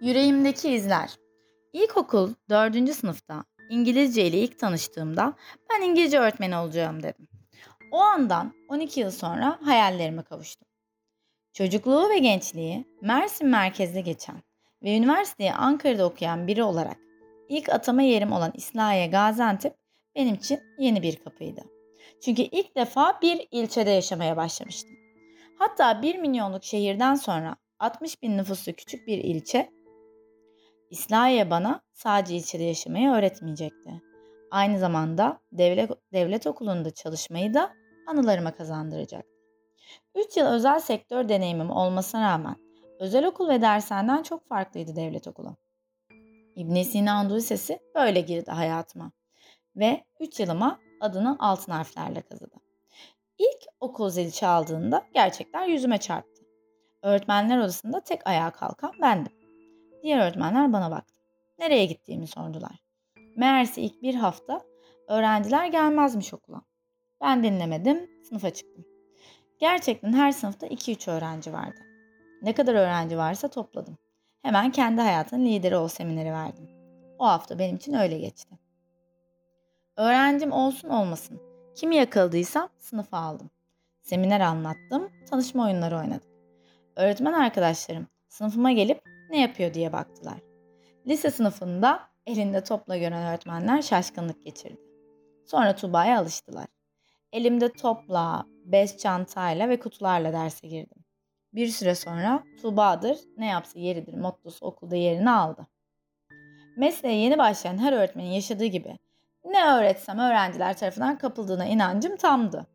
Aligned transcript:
Yüreğimdeki 0.00 0.70
izler. 0.70 1.10
İlkokul 1.72 2.34
4. 2.50 2.94
sınıfta 2.94 3.44
İngilizce 3.70 4.26
ile 4.26 4.38
ilk 4.38 4.58
tanıştığımda 4.58 5.34
ben 5.70 5.82
İngilizce 5.82 6.18
öğretmeni 6.18 6.56
olacağım 6.56 7.02
dedim. 7.02 7.28
O 7.92 7.98
andan 7.98 8.52
12 8.68 9.00
yıl 9.00 9.10
sonra 9.10 9.58
hayallerime 9.62 10.22
kavuştum. 10.22 10.68
Çocukluğu 11.52 12.08
ve 12.10 12.18
gençliği 12.18 12.84
Mersin 13.02 13.48
merkezde 13.48 14.00
geçen 14.00 14.42
ve 14.82 14.96
üniversiteyi 14.96 15.52
Ankara'da 15.52 16.06
okuyan 16.06 16.46
biri 16.46 16.62
olarak 16.62 16.96
ilk 17.48 17.68
atama 17.68 18.02
yerim 18.02 18.32
olan 18.32 18.52
İslahiye 18.54 19.06
Gaziantep 19.06 19.74
benim 20.14 20.34
için 20.34 20.60
yeni 20.78 21.02
bir 21.02 21.16
kapıydı. 21.16 21.60
Çünkü 22.24 22.42
ilk 22.42 22.76
defa 22.76 23.18
bir 23.22 23.48
ilçede 23.50 23.90
yaşamaya 23.90 24.36
başlamıştım. 24.36 24.96
Hatta 25.58 26.02
1 26.02 26.18
milyonluk 26.18 26.64
şehirden 26.64 27.14
sonra 27.14 27.56
60 27.78 28.22
bin 28.22 28.38
nüfuslu 28.38 28.72
küçük 28.72 29.06
bir 29.06 29.18
ilçe 29.18 29.75
İslahiye 30.90 31.50
bana 31.50 31.80
sadece 31.92 32.36
ilçede 32.36 32.62
yaşamayı 32.62 33.10
öğretmeyecekti. 33.10 34.02
Aynı 34.50 34.78
zamanda 34.78 35.40
devlet, 35.52 35.90
devlet 36.12 36.46
okulunda 36.46 36.90
çalışmayı 36.90 37.54
da 37.54 37.72
anılarıma 38.06 38.54
kazandıracaktı. 38.54 39.30
3 40.14 40.36
yıl 40.36 40.46
özel 40.46 40.80
sektör 40.80 41.28
deneyimim 41.28 41.70
olmasına 41.70 42.22
rağmen 42.32 42.56
özel 42.98 43.26
okul 43.26 43.48
ve 43.48 43.60
dershaneden 43.60 44.22
çok 44.22 44.48
farklıydı 44.48 44.96
devlet 44.96 45.28
okulu. 45.28 45.56
İbn 46.56 46.82
Sina 46.82 47.12
Anadolu 47.12 47.40
böyle 47.94 48.20
girdi 48.20 48.50
hayatıma 48.50 49.12
ve 49.76 50.04
3 50.20 50.40
yılıma 50.40 50.80
adını 51.00 51.36
altın 51.38 51.72
harflerle 51.72 52.20
kazıdı. 52.20 52.54
İlk 53.38 53.66
okul 53.80 54.10
zili 54.10 54.32
çaldığında 54.32 55.04
gerçekler 55.14 55.66
yüzüme 55.66 55.98
çarptı. 55.98 56.42
Öğretmenler 57.02 57.58
odasında 57.58 58.00
tek 58.00 58.26
ayağa 58.26 58.50
kalkan 58.50 58.92
bendim. 59.02 59.35
Diğer 60.06 60.18
öğretmenler 60.18 60.72
bana 60.72 60.90
baktı. 60.90 61.20
Nereye 61.58 61.86
gittiğimi 61.86 62.26
sordular. 62.26 62.82
Meğerse 63.36 63.82
ilk 63.82 64.02
bir 64.02 64.14
hafta 64.14 64.62
öğrenciler 65.08 65.66
gelmezmiş 65.66 66.34
okula. 66.34 66.62
Ben 67.20 67.42
dinlemedim, 67.42 68.10
sınıfa 68.28 68.50
çıktım. 68.50 68.84
Gerçekten 69.58 70.12
her 70.12 70.32
sınıfta 70.32 70.66
2-3 70.66 71.10
öğrenci 71.10 71.52
vardı. 71.52 71.80
Ne 72.42 72.52
kadar 72.54 72.74
öğrenci 72.74 73.18
varsa 73.18 73.48
topladım. 73.48 73.98
Hemen 74.42 74.70
kendi 74.72 75.00
hayatının 75.00 75.46
lideri 75.46 75.76
ol 75.76 75.88
semineri 75.88 76.32
verdim. 76.32 76.70
O 77.18 77.26
hafta 77.26 77.58
benim 77.58 77.76
için 77.76 77.94
öyle 77.94 78.18
geçti. 78.18 78.58
Öğrencim 79.96 80.52
olsun 80.52 80.88
olmasın. 80.88 81.40
Kimi 81.74 81.96
yakaladıysam 81.96 82.68
sınıfa 82.78 83.18
aldım. 83.18 83.50
Seminer 84.02 84.40
anlattım, 84.40 85.10
tanışma 85.30 85.64
oyunları 85.64 85.96
oynadık. 85.96 86.30
Öğretmen 86.96 87.32
arkadaşlarım 87.32 88.06
sınıfıma 88.28 88.72
gelip 88.72 89.15
ne 89.36 89.42
yapıyor 89.42 89.74
diye 89.74 89.92
baktılar. 89.92 90.38
Lise 91.06 91.30
sınıfında 91.30 92.00
elinde 92.26 92.64
topla 92.64 92.96
gören 92.96 93.26
öğretmenler 93.26 93.82
şaşkınlık 93.82 94.44
geçirdi. 94.44 94.80
Sonra 95.44 95.74
Tuba'ya 95.74 96.20
alıştılar. 96.20 96.66
Elimde 97.32 97.72
topla, 97.72 98.46
bez 98.64 98.96
çantayla 98.96 99.68
ve 99.68 99.78
kutularla 99.78 100.32
derse 100.32 100.68
girdim. 100.68 101.04
Bir 101.54 101.68
süre 101.68 101.94
sonra 101.94 102.42
Tuğba'dır, 102.62 103.18
ne 103.36 103.46
yapsa 103.46 103.78
yeridir 103.78 104.14
mottosu 104.14 104.66
okulda 104.66 104.96
yerini 104.96 105.30
aldı. 105.30 105.66
Mesleğe 106.76 107.16
yeni 107.16 107.38
başlayan 107.38 107.78
her 107.78 107.92
öğretmenin 107.92 108.30
yaşadığı 108.30 108.64
gibi 108.64 108.98
ne 109.44 109.64
öğretsem 109.64 110.18
öğrenciler 110.18 110.76
tarafından 110.76 111.18
kapıldığına 111.18 111.64
inancım 111.64 112.16
tamdı. 112.16 112.66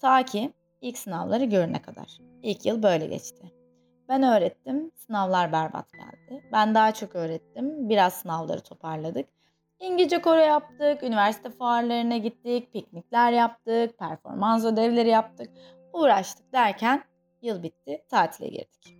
Ta 0.00 0.24
ki 0.24 0.52
ilk 0.80 0.98
sınavları 0.98 1.44
görene 1.44 1.82
kadar. 1.82 2.18
İlk 2.42 2.66
yıl 2.66 2.82
böyle 2.82 3.06
geçti. 3.06 3.61
Ben 4.12 4.22
öğrettim, 4.22 4.90
sınavlar 4.96 5.52
berbat 5.52 5.92
geldi. 5.92 6.42
Ben 6.52 6.74
daha 6.74 6.94
çok 6.94 7.14
öğrettim, 7.16 7.88
biraz 7.88 8.14
sınavları 8.14 8.60
toparladık. 8.60 9.28
İngilizce 9.80 10.20
koro 10.20 10.40
yaptık, 10.40 11.02
üniversite 11.02 11.50
fuarlarına 11.50 12.16
gittik, 12.16 12.72
piknikler 12.72 13.32
yaptık, 13.32 13.98
performans 13.98 14.64
ödevleri 14.64 15.08
yaptık. 15.08 15.50
Uğraştık 15.92 16.52
derken 16.52 17.04
yıl 17.42 17.62
bitti, 17.62 18.04
tatile 18.10 18.48
girdik. 18.48 18.96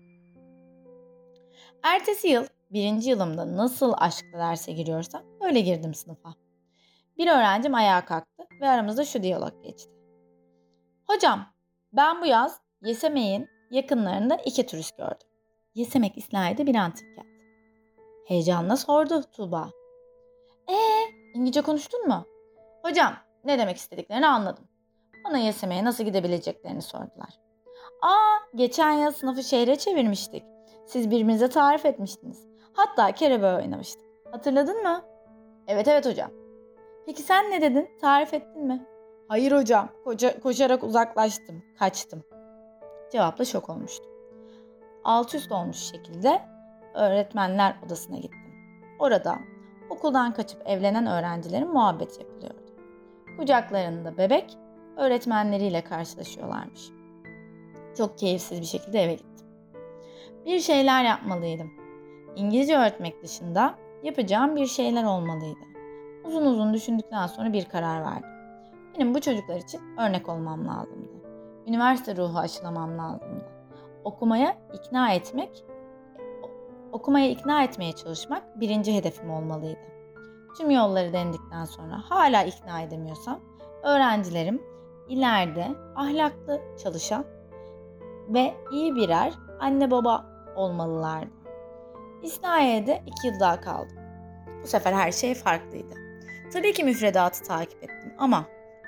Ertesi 1.83 2.29
yıl 2.29 2.45
birinci 2.71 3.11
yılımda 3.11 3.57
nasıl 3.57 3.93
aşkla 3.97 4.39
derse 4.39 4.73
giriyorsam 4.73 5.23
öyle 5.41 5.61
girdim 5.61 5.95
sınıfa. 5.95 6.35
Bir 7.19 7.27
öğrencim 7.27 7.75
ayağa 7.75 8.05
kalktı 8.05 8.45
ve 8.61 8.69
aramızda 8.69 9.05
şu 9.05 9.23
diyalog 9.23 9.65
geçti. 9.65 9.93
Hocam 11.07 11.47
ben 11.93 12.21
bu 12.23 12.27
yaz 12.27 12.63
Yesemeyin 12.83 13.49
yakınlarında 13.73 14.37
iki 14.37 14.67
turist 14.67 14.97
gördüm. 14.97 15.29
Yesemek 15.75 16.19
İslahiye'de 16.19 16.67
bir 16.67 16.75
antik 16.75 17.17
kent. 17.17 17.27
Heyecanla 18.27 18.77
sordu 18.77 19.23
Tuğba. 19.33 19.71
Ee, 20.69 20.75
İngilizce 21.35 21.61
konuştun 21.61 22.09
mu? 22.09 22.25
Hocam, 22.83 23.15
ne 23.45 23.59
demek 23.59 23.77
istediklerini 23.77 24.27
anladım. 24.27 24.65
Bana 25.25 25.39
Yeseme'ye 25.39 25.85
nasıl 25.85 26.05
gidebileceklerini 26.05 26.83
sordular. 26.83 27.41
Aa, 28.03 28.37
geçen 28.55 28.93
yıl 28.93 29.13
sınıfı 29.13 29.43
şehre 29.43 29.77
çevirmiştik. 29.77 30.43
Siz 30.87 31.11
birbirinize 31.11 31.49
tarif 31.49 31.87
etmiştiniz. 31.87 32.47
Hatta 32.73 33.13
kerebe 33.13 33.55
oynamıştık. 33.55 34.03
Hatırladın 34.31 34.83
mı? 34.83 35.05
Evet 35.67 35.89
evet 35.89 36.07
hocam. 36.07 36.31
Peki 37.07 37.23
sen 37.23 37.51
ne 37.51 37.61
dedin? 37.61 37.91
Tarif 38.01 38.35
ettin 38.35 38.67
mi? 38.67 38.87
Hayır 39.29 39.53
hocam. 39.53 39.89
Koca, 40.05 40.41
koşarak 40.41 40.85
uzaklaştım. 40.85 41.63
Kaçtım. 41.79 42.25
Cevapla 43.13 43.45
şok 43.45 43.71
olmuştum. 43.71 44.07
Alt 45.05 45.35
üst 45.35 45.53
olmuş 45.53 45.77
şekilde 45.77 46.43
öğretmenler 46.95 47.77
odasına 47.87 48.17
gittim. 48.17 48.55
Orada 48.99 49.39
okuldan 49.91 50.35
kaçıp 50.35 50.63
evlenen 50.67 51.07
öğrencilerin 51.07 51.73
muhabbet 51.73 52.21
yapılıyordu. 52.21 52.63
Kucaklarında 53.39 54.19
bebek 54.19 54.57
öğretmenleriyle 54.97 55.85
karşılaşıyorlarmış. 55.85 56.91
Çok 57.97 58.19
keyifsiz 58.19 58.61
bir 58.61 58.67
şekilde 58.67 59.03
eve 59.03 59.13
gittim. 59.13 59.47
Bir 60.47 60.61
şeyler 60.61 61.05
yapmalıydım. 61.05 61.71
İngilizce 62.37 62.79
öğretmek 62.79 63.23
dışında 63.23 63.75
yapacağım 64.03 64.57
bir 64.57 64.67
şeyler 64.67 65.05
olmalıydı. 65.05 65.61
Uzun 66.25 66.47
uzun 66.47 66.75
düşündükten 66.75 67.27
sonra 67.27 67.53
bir 67.53 67.65
karar 67.65 68.03
verdim. 68.03 68.31
Benim 68.95 69.15
bu 69.15 69.21
çocuklar 69.21 69.57
için 69.57 69.81
örnek 69.99 70.29
olmam 70.29 70.69
lazımdı. 70.69 71.12
Üniversite 71.67 72.17
ruhu 72.17 72.39
aşılamam 72.39 72.99
lazımdı. 72.99 73.45
Okumaya 74.05 74.57
ikna 74.73 75.13
etmek, 75.13 75.65
okumaya 76.93 77.29
ikna 77.31 77.65
etmeye 77.65 77.93
çalışmak 77.93 78.61
birinci 78.61 78.95
hedefim 78.95 79.31
olmalıydı. 79.31 79.81
Tüm 80.59 80.71
yolları 80.71 81.13
denedikten 81.13 81.65
sonra 81.65 82.03
hala 82.09 82.43
ikna 82.45 82.81
edemiyorsam 82.81 83.41
öğrencilerim 83.83 84.63
ileride 85.09 85.69
ahlaklı 85.97 86.61
çalışan 86.83 87.25
ve 88.29 88.55
iyi 88.73 88.95
birer 88.95 89.33
anne 89.61 89.91
baba 89.91 90.27
olmalılardı. 90.57 91.31
İsnaiye'de 92.23 93.03
iki 93.07 93.27
yıl 93.27 93.41
daha 93.41 93.61
kaldım. 93.61 93.97
Bu 94.63 94.67
sefer 94.67 94.93
her 94.93 95.13
şey 95.13 95.35
farklıydı. 95.35 95.95
Tabii 96.53 96.73
ki 96.73 96.85
müfredatı 96.85 97.45
takip 97.45 97.85
ettim 97.85 98.15
ama 98.19 98.45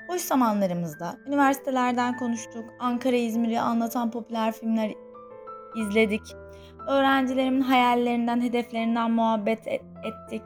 boş 0.07 0.21
zamanlarımızda 0.21 1.17
üniversitelerden 1.27 2.17
konuştuk, 2.17 2.65
Ankara 2.79 3.15
İzmir'i 3.15 3.59
anlatan 3.59 4.11
popüler 4.11 4.51
filmler 4.51 4.93
izledik. 5.75 6.35
Öğrencilerimin 6.87 7.61
hayallerinden, 7.61 8.41
hedeflerinden 8.41 9.11
muhabbet 9.11 9.67
e- 9.67 9.81
ettik. 10.03 10.41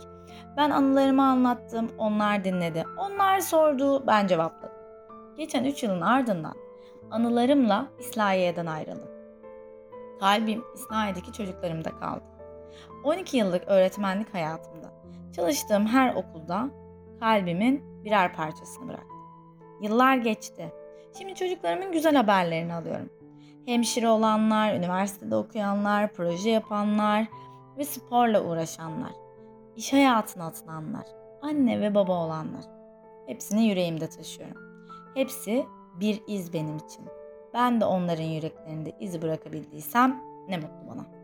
Ben 0.58 0.70
anılarımı 0.70 1.24
anlattım, 1.24 1.92
onlar 1.98 2.44
dinledi. 2.44 2.86
Onlar 2.98 3.40
sordu, 3.40 4.08
ben 4.08 4.28
cevapladım. 4.28 4.78
Geçen 5.38 5.64
3 5.64 5.84
yılın 5.84 6.02
ardından 6.02 6.56
anılarımla 7.12 7.88
İslahiye'den 8.00 8.66
ayrıldım. 8.66 9.10
Kalbim 10.20 10.64
İslahiye'deki 10.76 11.34
çocuklarımda 11.34 11.90
kaldı. 12.00 12.24
12 13.04 13.38
yıllık 13.38 13.68
öğretmenlik 13.68 14.34
hayatımda 14.34 14.92
çalıştığım 15.36 15.88
her 15.88 16.16
okulda 16.16 16.70
kalbimin 17.20 18.04
birer 18.06 18.36
parçasını 18.36 18.88
bıraktım. 18.88 19.19
Yıllar 19.82 20.18
geçti. 20.18 20.74
Şimdi 21.18 21.36
çocuklarımın 21.36 21.92
güzel 21.92 22.16
haberlerini 22.16 22.74
alıyorum. 22.74 23.10
Hemşire 23.66 24.08
olanlar, 24.08 24.74
üniversitede 24.74 25.36
okuyanlar, 25.36 26.14
proje 26.14 26.50
yapanlar 26.50 27.26
ve 27.78 27.86
sporla 27.86 28.44
uğraşanlar, 28.44 29.12
iş 29.76 29.94
hayatına 29.94 30.46
atılanlar, 30.46 31.06
anne 31.42 31.82
ve 31.82 31.96
baba 31.96 32.26
olanlar. 32.26 32.64
Hepsini 33.28 33.68
yüreğimde 33.68 34.10
taşıyorum. 34.10 34.58
Hepsi 35.16 35.66
bir 36.00 36.22
iz 36.28 36.54
benim 36.54 36.78
için. 36.78 37.06
Ben 37.54 37.82
de 37.82 37.86
onların 37.86 38.24
yüreklerinde 38.24 38.92
iz 39.00 39.22
bırakabildiysem 39.22 40.22
ne 40.50 40.58
mutlu 40.58 40.88
bana. 40.90 41.19